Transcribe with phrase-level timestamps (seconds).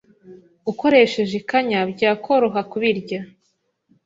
[0.71, 3.19] ukoresheje ikanya byakoroha kubirya